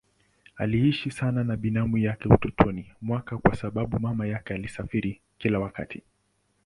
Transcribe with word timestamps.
Aliishi 0.55 1.11
sana 1.11 1.43
na 1.43 1.55
binamu 1.57 1.97
yake 1.97 2.27
utotoni 2.29 2.91
mwake 3.01 3.37
kwa 3.37 3.55
sababu 3.55 3.99
mama 3.99 4.27
yake 4.27 4.53
alisafiri 4.53 5.21
kila 5.37 5.59
wakati. 5.59 6.03